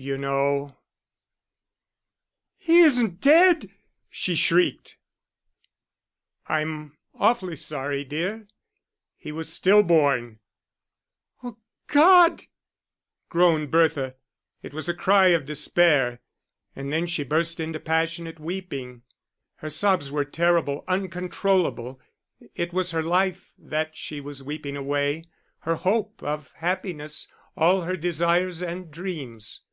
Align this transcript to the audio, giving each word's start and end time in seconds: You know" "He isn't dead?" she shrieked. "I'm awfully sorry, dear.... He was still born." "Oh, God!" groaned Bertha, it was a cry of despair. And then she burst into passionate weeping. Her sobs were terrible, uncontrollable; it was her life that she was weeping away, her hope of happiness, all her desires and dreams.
You 0.00 0.16
know" 0.16 0.76
"He 2.56 2.82
isn't 2.82 3.20
dead?" 3.20 3.68
she 4.08 4.36
shrieked. 4.36 4.96
"I'm 6.46 6.96
awfully 7.18 7.56
sorry, 7.56 8.04
dear.... 8.04 8.46
He 9.16 9.32
was 9.32 9.52
still 9.52 9.82
born." 9.82 10.38
"Oh, 11.42 11.58
God!" 11.88 12.44
groaned 13.28 13.72
Bertha, 13.72 14.14
it 14.62 14.72
was 14.72 14.88
a 14.88 14.94
cry 14.94 15.30
of 15.30 15.46
despair. 15.46 16.20
And 16.76 16.92
then 16.92 17.08
she 17.08 17.24
burst 17.24 17.58
into 17.58 17.80
passionate 17.80 18.38
weeping. 18.38 19.02
Her 19.56 19.68
sobs 19.68 20.12
were 20.12 20.24
terrible, 20.24 20.84
uncontrollable; 20.86 22.00
it 22.54 22.72
was 22.72 22.92
her 22.92 23.02
life 23.02 23.52
that 23.58 23.96
she 23.96 24.20
was 24.20 24.44
weeping 24.44 24.76
away, 24.76 25.24
her 25.62 25.74
hope 25.74 26.22
of 26.22 26.52
happiness, 26.52 27.26
all 27.56 27.80
her 27.80 27.96
desires 27.96 28.62
and 28.62 28.92
dreams. 28.92 29.64